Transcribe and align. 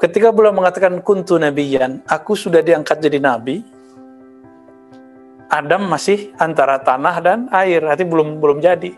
ketika 0.00 0.32
beliau 0.32 0.56
mengatakan 0.56 1.04
kuntu 1.04 1.36
nabiyan, 1.36 2.00
aku 2.08 2.32
sudah 2.32 2.64
diangkat 2.64 2.98
jadi 3.04 3.20
nabi. 3.20 3.62
Adam 5.50 5.90
masih 5.90 6.32
antara 6.38 6.80
tanah 6.80 7.16
dan 7.20 7.38
air, 7.52 7.82
arti 7.84 8.06
belum 8.06 8.40
belum 8.40 8.62
jadi. 8.62 8.94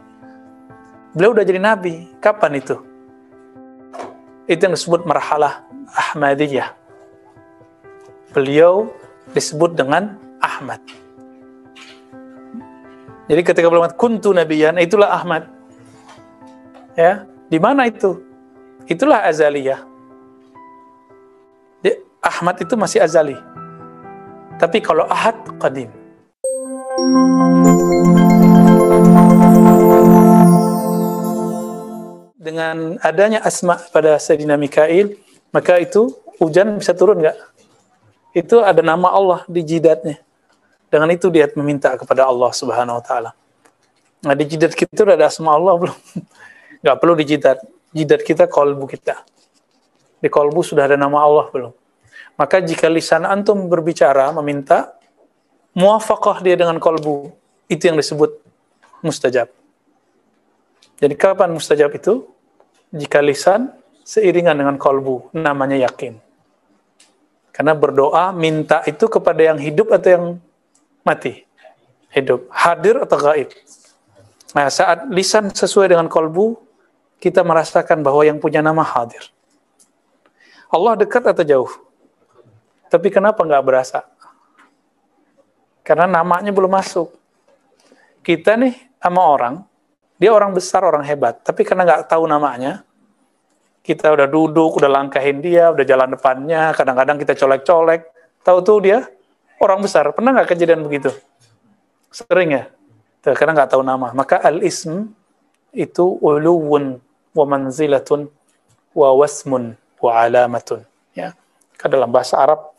Beliau 1.12 1.32
udah 1.34 1.44
jadi 1.44 1.60
nabi. 1.60 2.08
Kapan 2.22 2.60
itu? 2.60 2.76
Itu 4.46 4.60
yang 4.68 4.76
disebut 4.76 5.04
marhalah 5.08 5.64
Ahmadiyah. 5.92 6.76
Beliau 8.32 8.92
disebut 9.32 9.76
dengan 9.76 10.16
Ahmad. 10.40 10.80
Jadi 13.32 13.40
ketika 13.48 13.66
beliau 13.72 13.88
kuntu 13.96 14.36
nabiyan, 14.36 14.76
itulah 14.76 15.08
Ahmad. 15.08 15.48
Ya, 16.92 17.24
di 17.48 17.56
mana 17.56 17.88
itu? 17.88 18.20
Itulah 18.84 19.24
azaliyah. 19.24 19.91
Ahmad 22.22 22.54
itu 22.62 22.78
masih 22.78 23.02
azali. 23.02 23.34
Tapi 24.54 24.78
kalau 24.78 25.10
Ahad 25.10 25.34
qadim. 25.58 25.90
Dengan 32.38 32.94
adanya 33.02 33.42
asma 33.42 33.74
pada 33.90 34.22
Sayyidina 34.22 34.54
Mikail, 34.54 35.18
maka 35.50 35.82
itu 35.82 36.14
hujan 36.38 36.78
bisa 36.78 36.94
turun 36.94 37.26
nggak? 37.26 37.34
Itu 38.38 38.62
ada 38.62 38.86
nama 38.86 39.10
Allah 39.10 39.42
di 39.50 39.66
jidatnya. 39.66 40.22
Dengan 40.94 41.10
itu 41.10 41.26
dia 41.26 41.50
meminta 41.58 41.90
kepada 41.98 42.22
Allah 42.22 42.54
Subhanahu 42.54 43.02
wa 43.02 43.04
taala. 43.04 43.30
Nah, 44.22 44.38
di 44.38 44.46
jidat 44.46 44.78
kita 44.78 45.02
ada 45.02 45.26
asma 45.26 45.58
Allah 45.58 45.74
belum? 45.74 45.98
Nggak 46.86 46.96
perlu 47.02 47.14
di 47.18 47.24
jidat. 47.34 47.58
Jidat 47.90 48.22
kita 48.22 48.46
kolbu 48.46 48.86
kita. 48.86 49.26
Di 50.22 50.30
kolbu 50.30 50.62
sudah 50.62 50.86
ada 50.86 50.94
nama 50.94 51.18
Allah 51.18 51.50
belum? 51.50 51.81
Maka 52.36 52.64
jika 52.64 52.88
lisan 52.88 53.28
antum 53.28 53.68
berbicara, 53.68 54.32
meminta, 54.32 54.96
muafakah 55.76 56.40
dia 56.40 56.56
dengan 56.56 56.80
kolbu, 56.80 57.32
itu 57.68 57.82
yang 57.88 57.96
disebut 58.00 58.40
mustajab. 59.04 59.48
Jadi 61.02 61.14
kapan 61.18 61.50
mustajab 61.52 61.92
itu? 61.92 62.24
Jika 62.92 63.24
lisan 63.24 63.72
seiringan 64.04 64.54
dengan 64.54 64.76
kolbu, 64.76 65.32
namanya 65.34 65.88
yakin. 65.88 66.16
Karena 67.52 67.76
berdoa, 67.76 68.32
minta 68.32 68.80
itu 68.88 69.04
kepada 69.08 69.40
yang 69.44 69.60
hidup 69.60 69.92
atau 69.92 70.08
yang 70.08 70.24
mati? 71.04 71.44
Hidup. 72.12 72.48
Hadir 72.48 72.96
atau 73.00 73.18
gaib? 73.20 73.52
Nah, 74.52 74.68
saat 74.68 75.08
lisan 75.08 75.52
sesuai 75.52 75.92
dengan 75.92 76.08
kolbu, 76.08 76.60
kita 77.20 77.44
merasakan 77.44 78.00
bahwa 78.04 78.24
yang 78.24 78.40
punya 78.40 78.60
nama 78.60 78.84
hadir. 78.84 79.32
Allah 80.72 80.96
dekat 80.96 81.24
atau 81.28 81.44
jauh? 81.44 81.72
Tapi 82.92 83.08
kenapa 83.08 83.40
nggak 83.40 83.64
berasa? 83.64 84.04
Karena 85.80 86.04
namanya 86.04 86.52
belum 86.52 86.68
masuk. 86.68 87.08
Kita 88.20 88.52
nih 88.60 88.76
sama 89.00 89.24
orang, 89.24 89.64
dia 90.20 90.28
orang 90.28 90.52
besar, 90.52 90.84
orang 90.84 91.00
hebat. 91.08 91.40
Tapi 91.40 91.64
karena 91.64 91.88
nggak 91.88 92.12
tahu 92.12 92.28
namanya, 92.28 92.84
kita 93.80 94.12
udah 94.12 94.28
duduk, 94.28 94.76
udah 94.76 94.92
langkahin 94.92 95.40
dia, 95.40 95.72
udah 95.72 95.82
jalan 95.88 96.12
depannya, 96.12 96.76
kadang-kadang 96.76 97.16
kita 97.16 97.32
colek-colek. 97.32 98.12
Tahu 98.44 98.58
tuh 98.60 98.78
dia 98.84 99.08
orang 99.58 99.80
besar. 99.80 100.12
Pernah 100.12 100.36
nggak 100.36 100.52
kejadian 100.52 100.84
begitu? 100.84 101.08
Sering 102.12 102.60
ya? 102.60 102.68
Tuh, 103.24 103.32
karena 103.32 103.56
nggak 103.56 103.72
tahu 103.72 103.82
nama. 103.82 104.12
Maka 104.12 104.36
al-ism 104.44 105.16
itu 105.72 106.20
uluwun 106.20 107.00
wa 107.32 107.44
manzilatun 107.48 108.28
wa 108.92 109.08
wasmun 109.16 109.80
wa 109.96 110.10
alamatun. 110.20 110.84
Ya. 111.16 111.32
Dalam 111.82 112.14
bahasa 112.14 112.38
Arab 112.38 112.70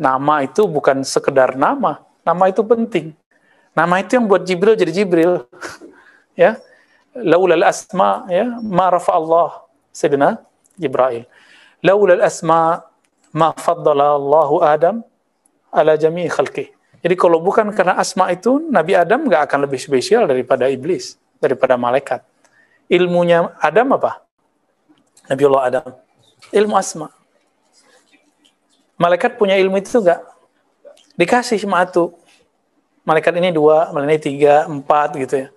Nama 0.00 0.44
itu 0.44 0.64
bukan 0.66 1.04
sekedar 1.04 1.54
nama, 1.54 2.02
nama 2.24 2.44
itu 2.48 2.64
penting. 2.64 3.12
Nama 3.72 4.04
itu 4.04 4.20
yang 4.20 4.26
buat 4.28 4.44
Jibril 4.44 4.76
jadi 4.76 4.92
Jibril. 4.92 5.44
ya. 6.42 6.60
Laulal 7.12 7.60
asma 7.68 8.24
ya, 8.32 8.56
ma 8.64 8.88
rafa 8.88 9.12
Allah 9.12 9.68
Sayyidina 9.92 10.40
Jibril. 10.80 11.28
Laulal 11.84 12.24
asma 12.24 12.80
ma 13.36 13.52
faddala 13.52 14.16
Allahu 14.16 14.64
Adam 14.64 15.04
ala 15.72 15.96
jami'i 15.96 16.28
khalqi. 16.28 16.72
Jadi 17.02 17.14
kalau 17.18 17.42
bukan 17.42 17.74
karena 17.74 17.98
asma 17.98 18.30
itu, 18.30 18.62
Nabi 18.62 18.94
Adam 18.94 19.26
nggak 19.26 19.50
akan 19.50 19.66
lebih 19.66 19.80
spesial 19.82 20.30
daripada 20.30 20.70
iblis, 20.70 21.18
daripada 21.42 21.74
malaikat. 21.74 22.22
Ilmunya 22.86 23.50
Adam 23.58 23.98
apa? 23.98 24.22
Nabi 25.26 25.42
Allah 25.50 25.62
Adam. 25.66 25.86
Ilmu 26.54 26.74
asma. 26.78 27.10
Malaikat 29.02 29.34
punya 29.34 29.58
ilmu 29.58 29.82
itu 29.82 29.98
enggak? 29.98 30.22
Dikasih 31.18 31.58
cuma 31.66 31.82
satu. 31.82 32.14
Malaikat 33.02 33.34
ini 33.34 33.50
dua, 33.50 33.90
malaikat 33.90 34.14
ini 34.14 34.20
tiga, 34.22 34.62
empat 34.70 35.18
gitu 35.18 35.34
ya. 35.42 35.48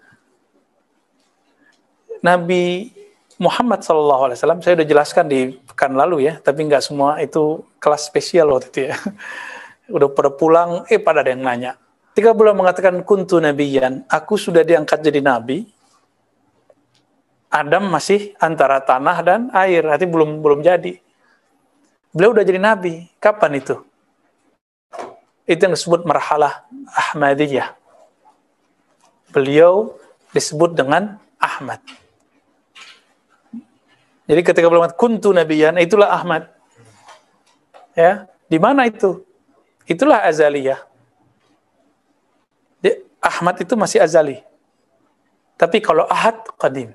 Nabi 2.25 2.89
Muhammad 3.38 3.85
SAW, 3.85 4.33
saya 4.33 4.73
udah 4.81 4.88
jelaskan 4.88 5.29
di 5.29 5.53
pekan 5.69 5.94
lalu 5.94 6.25
ya, 6.25 6.41
tapi 6.41 6.66
nggak 6.66 6.81
semua 6.81 7.22
itu 7.22 7.61
kelas 7.78 8.09
spesial 8.09 8.50
waktu 8.50 8.67
itu 8.73 8.81
ya. 8.89 8.97
Udah 9.95 10.09
pada 10.09 10.33
pulang, 10.33 10.81
eh 10.89 10.97
pada 10.97 11.22
ada 11.22 11.29
yang 11.29 11.45
nanya. 11.45 11.77
Ketika 12.17 12.33
beliau 12.33 12.57
mengatakan 12.57 12.97
kuntu 13.06 13.38
nabiyan, 13.38 14.09
aku 14.09 14.41
sudah 14.41 14.66
diangkat 14.66 15.06
jadi 15.06 15.22
nabi. 15.22 15.69
Adam 17.53 17.94
masih 17.94 18.33
antara 18.41 18.81
tanah 18.81 19.22
dan 19.22 19.41
air, 19.53 19.85
artinya 19.85 20.09
belum 20.17 20.41
belum 20.41 20.66
jadi. 20.66 21.05
Beliau 22.16 22.31
udah 22.31 22.48
jadi 22.48 22.64
nabi. 22.64 23.12
Kapan 23.20 23.59
itu? 23.59 23.76
Itu 25.44 25.68
yang 25.68 25.76
disebut 25.76 26.08
marhalah 26.08 26.64
Ahmadiyah. 26.96 27.76
Beliau 29.36 30.00
disebut 30.31 30.72
dengan 30.80 31.20
Ahmad. 31.36 31.84
Jadi 34.25 34.42
ketika 34.42 34.72
beliau 34.72 34.88
kuntu 34.96 35.36
nabiyan, 35.36 35.75
itulah 35.84 36.08
Ahmad. 36.16 36.48
Ya, 37.94 38.31
di 38.48 38.58
mana 38.64 38.88
itu? 38.88 39.22
Itulah 39.84 40.24
azaliyah. 40.24 40.80
Ahmad 43.25 43.58
itu 43.58 43.74
masih 43.74 44.06
azali. 44.06 44.46
Tapi 45.58 45.81
kalau 45.81 46.06
ahad 46.06 46.46
qadim. 46.62 46.94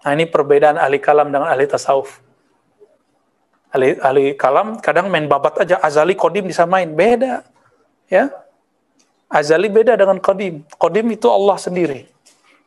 Nah, 0.00 0.16
ini 0.16 0.24
perbedaan 0.24 0.80
ahli 0.80 0.96
kalam 0.96 1.28
dengan 1.28 1.52
ahli 1.52 1.68
tasawuf 1.68 2.24
ahli, 3.70 3.96
ahli 4.02 4.24
kalam 4.34 4.78
kadang 4.82 5.08
main 5.08 5.30
babat 5.30 5.62
aja. 5.62 5.78
Azali 5.80 6.18
kodim 6.18 6.46
disamain. 6.50 6.90
Beda 6.90 7.46
ya. 8.10 8.30
Azali 9.30 9.70
beda 9.70 9.94
dengan 9.94 10.18
kodim 10.18 10.66
kodim 10.74 11.06
itu 11.14 11.30
Allah 11.30 11.56
sendiri 11.56 12.10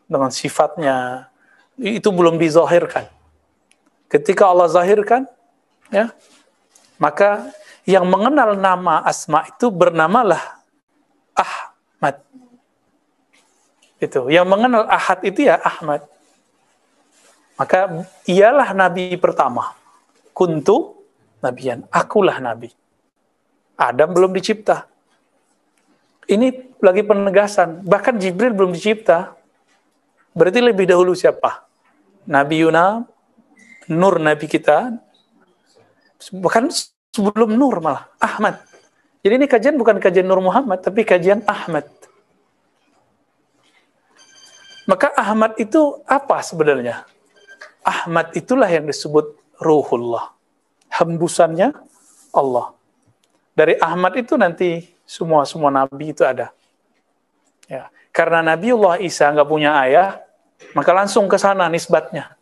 dengan 0.08 0.32
sifatnya. 0.32 1.28
Itu 1.76 2.16
belum 2.16 2.40
dizahirkan. 2.40 3.10
Ketika 4.08 4.48
Allah 4.48 4.70
zahirkan 4.72 5.28
ya 5.92 6.14
maka 7.02 7.52
yang 7.84 8.08
mengenal 8.08 8.56
nama 8.56 9.04
asma 9.04 9.44
itu 9.50 9.68
bernamalah 9.68 10.40
Ahmad. 11.36 12.22
Itu 14.00 14.30
yang 14.32 14.48
mengenal 14.48 14.88
Ahad 14.88 15.20
itu 15.26 15.50
ya 15.50 15.60
Ahmad. 15.60 16.06
Maka 17.60 18.08
ialah 18.30 18.72
nabi 18.72 19.14
pertama 19.20 19.83
kuntu 20.34 21.06
nabiyan. 21.40 21.86
Akulah 21.94 22.42
nabi. 22.42 22.74
Adam 23.78 24.12
belum 24.12 24.34
dicipta. 24.34 24.90
Ini 26.28 26.78
lagi 26.82 27.04
penegasan. 27.06 27.86
Bahkan 27.86 28.20
Jibril 28.20 28.54
belum 28.54 28.74
dicipta. 28.74 29.36
Berarti 30.34 30.60
lebih 30.60 30.90
dahulu 30.90 31.14
siapa? 31.14 31.66
Nabi 32.26 32.64
Yuna, 32.64 33.04
Nur 33.92 34.18
Nabi 34.18 34.50
kita. 34.50 34.98
Bahkan 36.32 36.72
sebelum 37.12 37.54
Nur 37.54 37.84
malah. 37.84 38.10
Ahmad. 38.18 38.64
Jadi 39.24 39.34
ini 39.40 39.48
kajian 39.48 39.76
bukan 39.80 40.00
kajian 40.00 40.28
Nur 40.28 40.40
Muhammad, 40.44 40.84
tapi 40.84 41.04
kajian 41.04 41.44
Ahmad. 41.48 41.88
Maka 44.84 45.16
Ahmad 45.16 45.56
itu 45.56 46.04
apa 46.04 46.44
sebenarnya? 46.44 47.08
Ahmad 47.84 48.36
itulah 48.36 48.68
yang 48.68 48.84
disebut 48.88 49.43
ruhullah. 49.60 50.34
Hembusannya 50.94 51.74
Allah. 52.34 52.74
Dari 53.54 53.78
Ahmad 53.78 54.18
itu 54.18 54.34
nanti 54.38 54.86
semua 55.06 55.46
semua 55.46 55.70
nabi 55.70 56.14
itu 56.14 56.26
ada. 56.26 56.50
Ya, 57.70 57.90
karena 58.14 58.44
Nabiullah 58.44 59.02
Isa 59.02 59.32
nggak 59.34 59.50
punya 59.50 59.74
ayah, 59.86 60.22
maka 60.78 60.92
langsung 60.94 61.26
ke 61.26 61.38
sana 61.40 61.66
nisbatnya. 61.66 62.38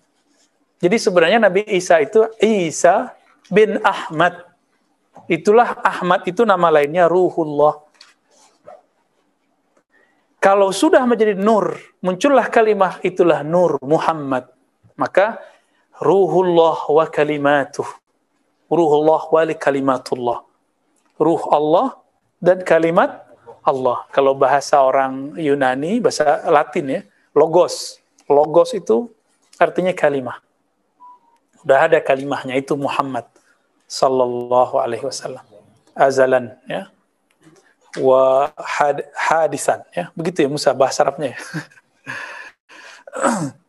Jadi 0.82 0.98
sebenarnya 0.98 1.40
Nabi 1.40 1.62
Isa 1.70 2.02
itu 2.02 2.26
Isa 2.42 3.14
bin 3.48 3.78
Ahmad. 3.86 4.50
Itulah 5.30 5.78
Ahmad 5.80 6.26
itu 6.26 6.42
nama 6.44 6.74
lainnya 6.74 7.06
Ruhullah. 7.06 7.86
Kalau 10.42 10.74
sudah 10.74 11.06
menjadi 11.06 11.38
nur, 11.38 11.78
muncullah 12.02 12.50
kalimah 12.50 12.98
itulah 13.06 13.46
nur 13.46 13.78
Muhammad. 13.86 14.50
Maka 14.98 15.38
ruhullah 16.02 16.90
wa 16.90 17.06
kalimatuh 17.06 18.02
Ruhullah 18.72 19.28
wali 19.28 19.52
kalimatullah. 19.52 20.48
Ruh 21.20 21.44
Allah 21.52 22.00
dan 22.40 22.64
kalimat 22.64 23.28
Allah. 23.68 24.08
Kalau 24.16 24.32
bahasa 24.32 24.80
orang 24.80 25.36
Yunani, 25.36 26.00
bahasa 26.00 26.40
Latin 26.48 26.86
ya, 26.88 27.02
logos. 27.36 28.00
Logos 28.32 28.72
itu 28.72 29.12
artinya 29.60 29.92
kalimah. 29.92 30.40
Udah 31.68 31.92
ada 31.92 32.00
kalimahnya 32.00 32.56
itu 32.56 32.80
Muhammad 32.80 33.28
sallallahu 33.92 34.80
alaihi 34.80 35.04
wasallam. 35.04 35.44
Azalan 35.92 36.56
ya. 36.64 36.88
Wa 38.00 38.56
had, 38.56 39.04
hadisan 39.12 39.84
ya. 39.92 40.16
Begitu 40.16 40.48
ya 40.48 40.50
Musa 40.50 40.72
bahasa 40.72 41.04
Arabnya 41.04 41.36
ya. 41.36 41.40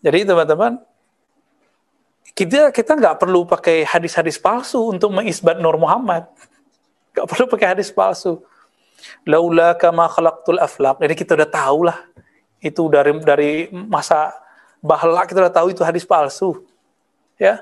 Jadi 0.00 0.24
teman-teman, 0.24 0.80
kita 2.32 2.72
kita 2.72 2.96
nggak 2.96 3.20
perlu 3.20 3.44
pakai 3.44 3.84
hadis-hadis 3.84 4.40
palsu 4.40 4.80
untuk 4.88 5.12
mengisbat 5.12 5.60
Nur 5.60 5.76
Muhammad. 5.76 6.24
Nggak 7.12 7.26
perlu 7.28 7.44
pakai 7.52 7.76
hadis 7.76 7.92
palsu. 7.92 8.40
Laula 9.28 9.76
kama 9.76 10.08
khalaqtul 10.08 10.56
aflaq. 10.56 11.04
Jadi 11.04 11.14
kita 11.16 11.36
udah 11.36 11.48
tahu 11.48 11.78
lah. 11.84 12.00
Itu 12.60 12.88
dari 12.88 13.12
dari 13.20 13.52
masa 13.72 14.32
bahla 14.80 15.28
kita 15.28 15.44
udah 15.44 15.52
tahu 15.52 15.76
itu 15.76 15.84
hadis 15.84 16.08
palsu. 16.08 16.64
Ya. 17.36 17.60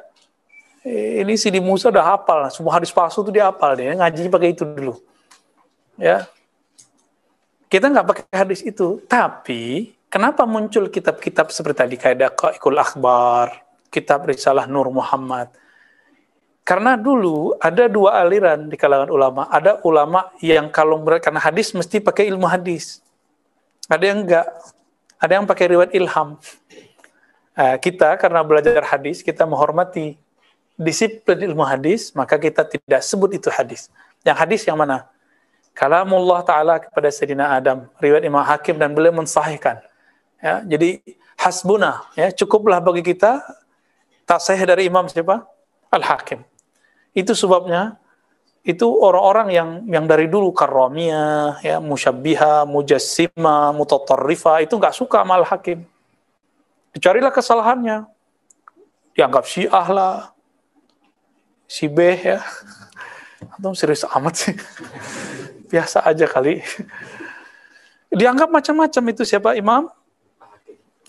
Ini 0.87 1.35
si 1.35 1.51
di 1.51 1.59
Musa 1.59 1.91
udah 1.91 2.15
hafal. 2.15 2.47
Semua 2.55 2.79
hadis 2.79 2.95
palsu 2.95 3.27
itu 3.27 3.35
dia 3.35 3.51
hafal 3.51 3.75
dia. 3.75 3.99
Ngaji 3.99 4.31
pakai 4.31 4.55
itu 4.55 4.63
dulu. 4.63 4.95
Ya. 5.99 6.31
Kita 7.67 7.91
nggak 7.91 8.07
pakai 8.07 8.25
hadis 8.31 8.63
itu. 8.63 9.03
Tapi 9.11 9.98
Kenapa 10.09 10.49
muncul 10.49 10.89
kitab-kitab 10.89 11.53
seperti 11.53 11.77
tadi 11.85 11.97
kayak 12.01 12.17
Daqaiqul 12.17 12.81
Akhbar, 12.81 13.61
kitab 13.93 14.25
Risalah 14.25 14.65
Nur 14.65 14.89
Muhammad? 14.89 15.53
Karena 16.65 16.97
dulu 16.97 17.57
ada 17.61 17.89
dua 17.89 18.21
aliran 18.25 18.69
di 18.69 18.77
kalangan 18.77 19.09
ulama. 19.09 19.49
Ada 19.53 19.85
ulama 19.85 20.33
yang 20.41 20.69
kalau 20.69 21.01
mereka 21.01 21.29
karena 21.29 21.41
hadis 21.41 21.73
mesti 21.73 22.01
pakai 22.01 22.29
ilmu 22.29 22.45
hadis. 22.45 23.05
Ada 23.89 24.05
yang 24.13 24.25
enggak. 24.25 24.49
Ada 25.17 25.33
yang 25.41 25.45
pakai 25.49 25.65
riwayat 25.77 25.93
ilham. 25.97 26.37
Nah, 27.57 27.75
kita 27.81 28.21
karena 28.21 28.41
belajar 28.45 28.85
hadis, 28.85 29.25
kita 29.25 29.49
menghormati 29.49 30.21
disiplin 30.77 31.41
ilmu 31.41 31.65
hadis, 31.65 32.13
maka 32.13 32.37
kita 32.37 32.69
tidak 32.69 33.01
sebut 33.01 33.33
itu 33.35 33.49
hadis. 33.49 33.89
Yang 34.23 34.37
hadis 34.37 34.61
yang 34.69 34.77
mana? 34.77 35.09
Kalamullah 35.73 36.45
Ta'ala 36.45 36.85
kepada 36.85 37.09
Sayyidina 37.09 37.57
Adam, 37.57 37.89
riwayat 37.97 38.29
Imam 38.29 38.45
Hakim 38.45 38.77
dan 38.77 38.93
beliau 38.93 39.17
mensahihkan. 39.17 39.88
Ya, 40.39 40.63
jadi 40.63 41.03
hasbuna, 41.35 42.07
ya 42.15 42.31
cukuplah 42.31 42.79
bagi 42.79 43.03
kita 43.03 43.43
tasih 44.23 44.59
dari 44.63 44.87
Imam 44.87 45.07
siapa? 45.11 45.43
Al-Hakim. 45.91 46.47
Itu 47.11 47.35
sebabnya 47.35 47.99
itu 48.63 48.87
orang-orang 48.87 49.49
yang 49.51 49.71
yang 49.91 50.05
dari 50.07 50.31
dulu 50.31 50.55
karomia, 50.55 51.59
ya 51.65 51.83
musyabbiha, 51.83 52.69
mujassima, 52.69 53.75
mutatarrifa 53.75 54.63
itu 54.63 54.79
nggak 54.79 54.95
suka 54.95 55.27
sama 55.27 55.43
Al-Hakim. 55.43 55.83
Dicarilah 56.95 57.35
kesalahannya. 57.35 58.07
Dianggap 59.19 59.51
syiah 59.51 59.87
lah, 59.91 60.15
si 61.67 61.91
B 61.91 61.99
ya. 62.15 62.39
Atau 63.59 63.75
serius 63.75 64.07
amat 64.07 64.35
sih. 64.39 64.55
Biasa 65.67 66.07
aja 66.07 66.31
kali. 66.31 66.63
Dianggap 68.15 68.49
macam-macam 68.49 69.03
itu 69.11 69.23
siapa 69.27 69.59
imam? 69.59 69.91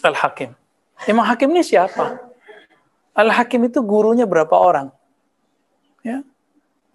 Al-Hakim. 0.04 0.56
Imam 1.08 1.24
Hakim 1.24 1.50
ini 1.52 1.64
siapa? 1.64 2.20
Al-Hakim 3.16 3.68
itu 3.68 3.80
gurunya 3.84 4.24
berapa 4.24 4.56
orang? 4.56 4.92
Ya. 6.04 6.24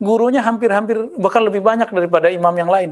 Gurunya 0.01 0.41
hampir-hampir 0.45 1.13
bahkan 1.21 1.45
lebih 1.45 1.61
banyak 1.65 1.89
daripada 1.89 2.29
imam 2.33 2.53
yang 2.57 2.71
lain. 2.71 2.91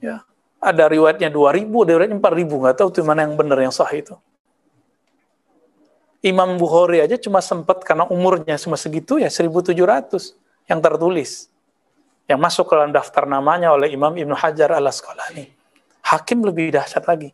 Ya. 0.00 0.24
Ada 0.60 0.88
riwayatnya 0.88 1.28
2000, 1.28 1.68
ada 1.68 1.92
riwayatnya 2.00 2.18
4000, 2.18 2.62
nggak 2.64 2.76
tahu 2.80 2.88
itu 2.92 3.00
mana 3.04 3.28
yang 3.28 3.36
benar 3.36 3.58
yang 3.60 3.72
sah 3.72 3.88
itu. 3.92 4.16
Imam 6.24 6.56
Bukhari 6.58 7.04
aja 7.04 7.14
cuma 7.20 7.38
sempat 7.38 7.84
karena 7.86 8.08
umurnya 8.10 8.58
cuma 8.58 8.74
segitu 8.74 9.20
ya 9.20 9.30
1700 9.30 10.34
yang 10.66 10.80
tertulis. 10.82 11.52
Yang 12.26 12.40
masuk 12.42 12.64
ke 12.66 12.74
dalam 12.74 12.90
daftar 12.90 13.22
namanya 13.30 13.70
oleh 13.70 13.94
Imam 13.94 14.10
Ibnu 14.10 14.34
Hajar 14.34 14.74
al-Asqalani. 14.74 15.54
Hakim 16.02 16.42
lebih 16.42 16.74
dahsyat 16.74 17.06
lagi. 17.06 17.30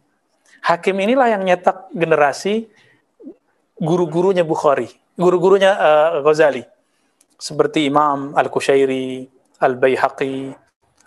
Hakim 0.62 0.94
inilah 0.94 1.26
yang 1.26 1.43
nyetak 1.43 1.91
generasi 1.91 2.70
guru-gurunya 3.82 4.47
Bukhari, 4.47 4.87
guru-gurunya 5.19 5.75
uh, 5.75 6.23
Ghazali. 6.23 6.62
Seperti 7.35 7.91
Imam 7.91 8.38
Al-Kushairi, 8.38 9.26
Al-Bayhaqi, 9.59 10.55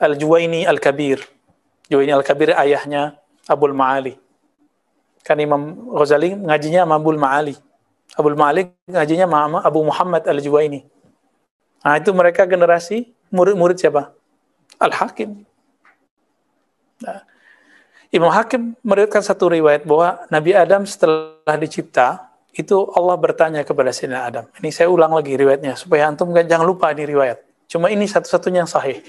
Al-Juwaini 0.03 0.67
Al-Kabir. 0.67 1.23
Juwaini 1.87 2.11
Al-Kabir 2.11 2.51
ayahnya 2.51 3.15
Abul 3.47 3.71
Ma'ali. 3.71 4.19
Kan 5.23 5.39
Imam 5.39 5.87
Ghazali 5.95 6.35
ngajinya 6.35 6.83
sama 6.83 6.99
Abul 6.99 7.15
Ma'ali. 7.15 7.55
Abul 8.19 8.35
Ma'ali 8.35 8.67
ngajinya 8.91 9.23
sama 9.23 9.63
Abu 9.63 9.87
Muhammad 9.87 10.27
Al-Juwaini. 10.27 10.83
Nah, 11.87 11.95
itu 11.95 12.11
mereka 12.11 12.43
generasi 12.43 13.15
murid-murid 13.31 13.79
siapa? 13.79 14.11
Al-Hakim. 14.83 15.47
Nah, 16.99 17.23
Imam 18.15 18.31
Hakim 18.31 18.79
meriwayatkan 18.79 19.19
satu 19.19 19.51
riwayat 19.51 19.83
bahwa 19.83 20.23
Nabi 20.31 20.55
Adam 20.55 20.87
setelah 20.87 21.59
dicipta 21.59 22.31
itu 22.55 22.87
Allah 22.95 23.19
bertanya 23.19 23.59
kepada 23.67 23.91
Sayyidina 23.91 24.23
Adam. 24.23 24.45
Ini 24.63 24.71
saya 24.71 24.87
ulang 24.87 25.11
lagi 25.11 25.35
riwayatnya 25.35 25.75
supaya 25.75 26.07
antum 26.07 26.31
gak, 26.31 26.47
jangan 26.47 26.63
lupa 26.63 26.95
ini 26.95 27.03
riwayat. 27.03 27.43
Cuma 27.67 27.91
ini 27.91 28.07
satu-satunya 28.07 28.63
yang 28.63 28.71
sahih. 28.71 29.03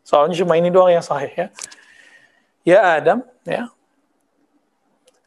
Soalnya 0.00 0.40
cuma 0.40 0.56
ini 0.56 0.72
doang 0.72 0.88
yang 0.88 1.04
sahih 1.04 1.28
ya. 1.36 1.46
Ya 2.64 2.80
Adam, 2.96 3.20
ya. 3.44 3.68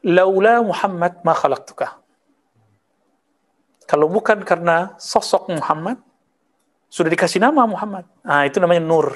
Laula 0.02 0.66
Muhammad 0.66 1.22
ma 1.22 1.38
khalaqtuka. 1.38 2.02
Kalau 3.86 4.10
bukan 4.10 4.42
karena 4.42 4.98
sosok 4.98 5.54
Muhammad, 5.54 6.02
sudah 6.90 7.14
dikasih 7.14 7.38
nama 7.38 7.70
Muhammad. 7.70 8.10
Nah, 8.26 8.50
itu 8.50 8.58
namanya 8.58 8.82
nur. 8.82 9.14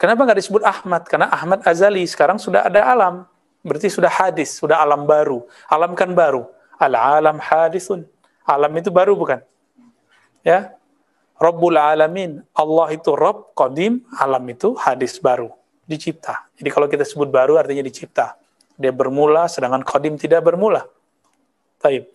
Kenapa 0.00 0.24
nggak 0.24 0.40
disebut 0.40 0.64
Ahmad? 0.64 1.04
Karena 1.04 1.28
Ahmad 1.28 1.60
Azali 1.68 2.08
sekarang 2.08 2.40
sudah 2.40 2.64
ada 2.64 2.88
alam. 2.88 3.28
Berarti 3.60 3.92
sudah 3.92 4.08
hadis, 4.08 4.56
sudah 4.56 4.80
alam 4.80 5.04
baru. 5.04 5.44
Alam 5.68 5.92
kan 5.92 6.16
baru. 6.16 6.48
Al-alam 6.80 7.36
hadisun. 7.36 8.08
Alam 8.48 8.72
itu 8.80 8.88
baru 8.88 9.12
bukan? 9.12 9.44
Ya. 10.40 10.72
Rabbul 11.36 11.76
alamin. 11.76 12.40
Allah 12.56 12.96
itu 12.96 13.12
Rabb, 13.12 13.52
Qadim, 13.52 14.00
alam 14.16 14.40
itu 14.48 14.72
hadis 14.80 15.20
baru. 15.20 15.52
Dicipta. 15.84 16.48
Jadi 16.56 16.68
kalau 16.72 16.88
kita 16.88 17.04
sebut 17.04 17.28
baru 17.28 17.60
artinya 17.60 17.84
dicipta. 17.84 18.40
Dia 18.80 18.96
bermula 18.96 19.52
sedangkan 19.52 19.84
Qadim 19.84 20.16
tidak 20.16 20.40
bermula. 20.48 20.88
Taib. 21.76 22.08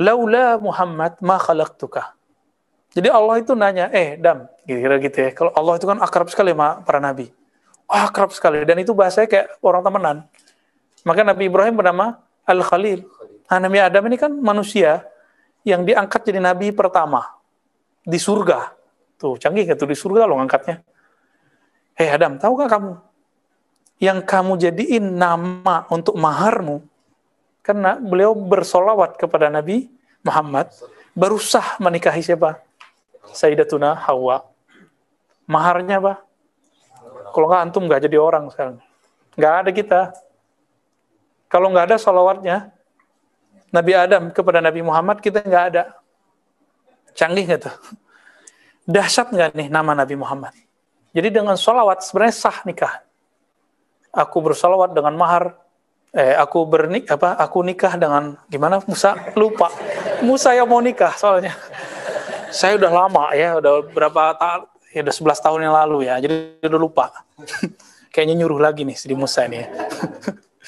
Laula 0.00 0.56
Muhammad 0.56 1.20
ma 1.20 1.36
khalaqtuka. 1.36 2.16
Jadi 2.94 3.08
Allah 3.10 3.42
itu 3.42 3.52
nanya, 3.58 3.90
eh 3.90 4.14
Dam, 4.14 4.46
kira-kira 4.62 4.96
gitu 5.02 5.18
ya. 5.18 5.30
Kalau 5.34 5.50
Allah 5.58 5.74
itu 5.82 5.86
kan 5.90 5.98
akrab 5.98 6.30
sekali 6.30 6.54
sama 6.54 6.78
para 6.86 7.02
nabi. 7.02 7.34
Oh, 7.90 7.98
akrab 7.98 8.30
sekali. 8.30 8.62
Dan 8.62 8.78
itu 8.80 8.94
bahasanya 8.94 9.26
kayak 9.26 9.46
orang 9.60 9.82
temenan. 9.82 10.16
Maka 11.04 11.20
Nabi 11.20 11.52
Ibrahim 11.52 11.74
bernama 11.76 12.16
Al-Khalil. 12.48 13.04
Nah, 13.50 13.58
Nabi 13.60 13.78
Adam 13.82 14.02
ini 14.08 14.16
kan 14.16 14.32
manusia 14.32 15.04
yang 15.66 15.84
diangkat 15.84 16.24
jadi 16.24 16.40
nabi 16.40 16.72
pertama 16.72 17.28
di 18.00 18.16
surga. 18.16 18.72
Tuh, 19.20 19.36
canggih 19.36 19.68
gitu 19.68 19.84
di 19.84 19.92
surga 19.92 20.24
loh 20.24 20.40
ngangkatnya. 20.40 20.80
Hei 21.98 22.08
Adam, 22.08 22.40
tahu 22.40 22.56
gak 22.56 22.72
kamu? 22.72 22.92
Yang 24.00 24.18
kamu 24.26 24.52
jadiin 24.58 25.06
nama 25.14 25.86
untuk 25.92 26.16
maharmu, 26.18 26.82
karena 27.62 28.00
beliau 28.00 28.34
bersolawat 28.34 29.14
kepada 29.20 29.52
Nabi 29.52 29.86
Muhammad, 30.24 30.72
baru 31.14 31.36
menikahi 31.78 32.24
siapa? 32.24 32.63
Sayyidatuna 33.32 33.96
Hawa. 33.96 34.44
Maharnya 35.48 36.00
apa? 36.00 36.14
Kalau 37.32 37.46
nggak 37.50 37.62
antum 37.64 37.84
nggak 37.88 38.02
jadi 38.04 38.16
orang 38.20 38.48
sekarang. 38.52 38.76
Nggak 39.38 39.54
ada 39.64 39.70
kita. 39.70 40.00
Kalau 41.48 41.70
nggak 41.70 41.92
ada 41.92 41.96
salawatnya 41.96 42.74
Nabi 43.74 43.92
Adam 43.94 44.30
kepada 44.30 44.62
Nabi 44.62 44.80
Muhammad 44.82 45.18
kita 45.22 45.42
nggak 45.42 45.64
ada. 45.74 45.96
Canggih 47.14 47.46
nggak 47.46 47.60
tuh? 47.70 47.74
Dahsyat 48.84 49.32
nggak 49.32 49.50
nih 49.56 49.68
nama 49.72 49.96
Nabi 49.96 50.14
Muhammad? 50.14 50.54
Jadi 51.14 51.28
dengan 51.30 51.54
salawat 51.54 52.02
sebenarnya 52.02 52.34
sah 52.34 52.58
nikah. 52.66 53.02
Aku 54.14 54.38
bersalawat 54.42 54.94
dengan 54.94 55.14
mahar 55.18 55.64
eh 56.14 56.30
aku 56.38 56.62
bernik 56.62 57.10
apa 57.10 57.34
aku 57.34 57.66
nikah 57.66 57.98
dengan 57.98 58.38
gimana 58.46 58.78
Musa 58.86 59.18
lupa 59.34 59.66
Musa 60.22 60.54
yang 60.54 60.70
mau 60.70 60.78
nikah 60.78 61.10
soalnya 61.18 61.50
saya 62.54 62.78
udah 62.78 62.92
lama 62.94 63.34
ya, 63.34 63.58
udah 63.58 63.82
berapa 63.90 64.22
tahun, 64.38 64.62
ya 64.94 65.00
udah 65.02 65.14
11 65.34 65.44
tahun 65.44 65.60
yang 65.66 65.74
lalu 65.74 65.98
ya, 66.06 66.14
jadi 66.22 66.34
udah 66.62 66.80
lupa. 66.80 67.10
Kayaknya 68.14 68.46
nyuruh 68.46 68.62
lagi 68.62 68.86
nih 68.86 68.94
Sidi 68.94 69.18
Musa 69.18 69.42
ini 69.50 69.66
ya. 69.66 69.68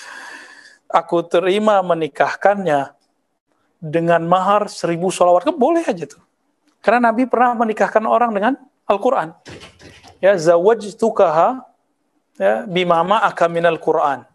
Aku 1.01 1.23
terima 1.23 1.79
menikahkannya 1.87 2.91
dengan 3.79 4.27
mahar 4.27 4.67
seribu 4.67 5.15
sholawat, 5.15 5.47
kan 5.47 5.55
boleh 5.55 5.87
aja 5.87 6.11
tuh. 6.11 6.23
Karena 6.83 7.11
Nabi 7.11 7.31
pernah 7.31 7.55
menikahkan 7.55 8.03
orang 8.03 8.35
dengan 8.35 8.59
Al-Quran. 8.87 9.35
Ya, 10.19 10.35
zawajtukaha 10.35 11.63
ya, 12.39 12.67
bimama 12.67 13.23
akaminal 13.23 13.79
Quran. 13.79 14.27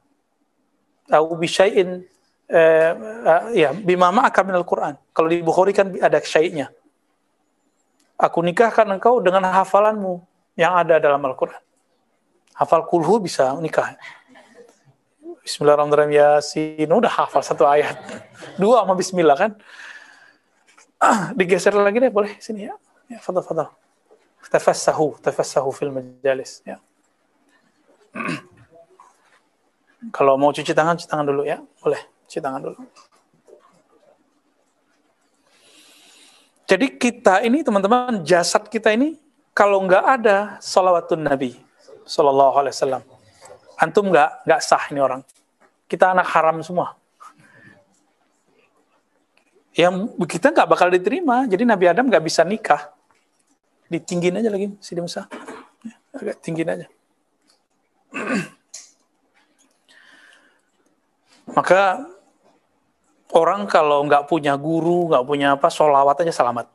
Atau 1.12 1.36
bisyai'in 1.36 2.08
eh, 2.52 2.92
eh, 3.28 3.44
ya 3.56 3.70
bimama 3.76 4.24
akaminal 4.28 4.64
Quran. 4.64 4.96
Kalau 5.12 5.28
di 5.28 5.44
Bukhari 5.44 5.76
kan 5.76 5.92
ada 6.00 6.20
syai'nya. 6.20 6.72
Aku 8.22 8.46
nikahkan 8.46 8.86
engkau 8.86 9.18
dengan 9.18 9.50
hafalanmu 9.50 10.22
yang 10.54 10.78
ada 10.78 11.02
dalam 11.02 11.18
Al-Quran. 11.26 11.58
Hafal 12.54 12.86
kulhu 12.86 13.18
bisa 13.18 13.58
nikah. 13.58 13.98
Bismillahirrahmanirrahim 15.42 16.14
Yasin. 16.14 16.86
Udah 16.86 17.10
hafal 17.10 17.42
satu 17.42 17.66
ayat. 17.66 17.98
Dua 18.62 18.86
sama 18.86 18.94
Bismillah 18.94 19.34
kan. 19.34 19.52
Digeser 21.38 21.74
lagi 21.74 21.98
deh 21.98 22.14
boleh 22.14 22.38
sini 22.38 22.70
ya. 22.70 22.78
Ya, 23.10 23.18
fadal 23.18 23.42
fadal. 23.42 23.74
Tafassahu, 24.54 25.18
tafassahu 25.18 25.74
fil 25.74 25.90
majalis 25.90 26.62
ya. 26.62 26.78
Kalau 30.16 30.38
mau 30.38 30.54
cuci 30.54 30.78
tangan, 30.78 30.94
cuci 30.94 31.10
tangan 31.10 31.26
dulu 31.26 31.42
ya. 31.42 31.58
Boleh, 31.82 32.06
cuci 32.30 32.38
tangan 32.38 32.62
dulu. 32.70 32.78
Jadi 36.72 36.88
kita 36.96 37.44
ini 37.44 37.68
teman-teman 37.68 38.24
jasad 38.24 38.64
kita 38.72 38.96
ini 38.96 39.20
kalau 39.52 39.84
nggak 39.84 40.04
ada 40.08 40.56
salawatun 40.64 41.20
Nabi 41.20 41.60
Sallallahu 42.08 42.56
Alaihi 42.56 42.72
Wasallam, 42.72 43.04
antum 43.76 44.08
nggak 44.08 44.48
nggak 44.48 44.62
sah 44.64 44.88
ini 44.88 45.04
orang. 45.04 45.20
Kita 45.92 46.16
anak 46.16 46.32
haram 46.32 46.64
semua. 46.64 46.96
Yang 49.76 50.16
kita 50.32 50.56
nggak 50.56 50.68
bakal 50.72 50.88
diterima. 50.88 51.44
Jadi 51.44 51.68
Nabi 51.68 51.92
Adam 51.92 52.08
nggak 52.08 52.24
bisa 52.24 52.48
nikah. 52.48 52.88
Ditinggin 53.92 54.40
aja 54.40 54.48
lagi, 54.48 54.72
Sidi 54.80 55.04
Musa. 55.04 55.28
Agak 56.16 56.40
tinggiin 56.40 56.72
aja. 56.72 56.88
Maka 61.60 62.08
orang 63.36 63.68
kalau 63.68 64.04
nggak 64.08 64.28
punya 64.28 64.56
guru, 64.60 65.12
nggak 65.12 65.24
punya 65.26 65.48
apa, 65.56 65.68
solawat 65.72 66.24
aja 66.24 66.34
selamat. 66.34 66.68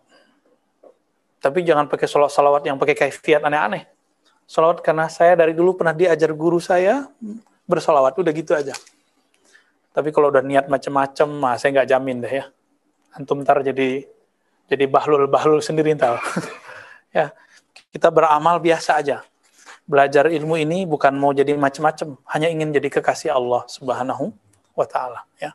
Tapi 1.41 1.63
jangan 1.63 1.87
pakai 1.87 2.07
solawat 2.09 2.33
solawat 2.33 2.63
yang 2.65 2.77
pakai 2.81 2.97
kaifiat 2.97 3.45
aneh-aneh. 3.45 3.87
Solawat 4.47 4.81
karena 4.81 5.11
saya 5.11 5.35
dari 5.35 5.53
dulu 5.53 5.75
pernah 5.75 5.93
diajar 5.93 6.31
guru 6.33 6.63
saya 6.63 7.11
bersolawat, 7.67 8.15
udah 8.17 8.33
gitu 8.33 8.55
aja. 8.55 8.73
Tapi 9.91 10.13
kalau 10.13 10.31
udah 10.31 10.45
niat 10.45 10.71
macem-macem, 10.71 11.27
mah 11.27 11.59
saya 11.59 11.83
nggak 11.83 11.89
jamin 11.89 12.21
deh 12.23 12.33
ya. 12.41 12.45
Antum 13.17 13.41
ntar 13.43 13.65
jadi 13.65 14.07
jadi 14.69 14.85
bahlul-bahlul 14.87 15.59
sendiri 15.65 15.97
ntar. 15.99 16.21
ya, 17.17 17.33
kita 17.91 18.13
beramal 18.13 18.61
biasa 18.63 19.03
aja. 19.03 19.25
Belajar 19.87 20.27
ilmu 20.29 20.59
ini 20.59 20.83
bukan 20.83 21.15
mau 21.15 21.31
jadi 21.31 21.55
macem-macem, 21.55 22.19
hanya 22.35 22.51
ingin 22.51 22.75
jadi 22.75 22.91
kekasih 22.91 23.31
Allah 23.33 23.63
Subhanahu 23.71 24.35
wa 24.75 24.87
taala, 24.87 25.23
ya. 25.39 25.55